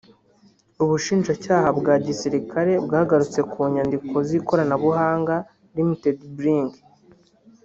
[0.83, 5.35] Ubushinjacyaha bwa gisirikare bwagarutse ku nyandiko z’ikoranabuhanga
[5.85, 6.71] Rtd Brig